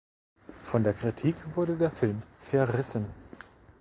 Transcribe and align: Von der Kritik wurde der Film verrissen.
Von 0.63 0.83
der 0.83 0.93
Kritik 0.93 1.35
wurde 1.55 1.77
der 1.77 1.91
Film 1.91 2.23
verrissen. 2.39 3.05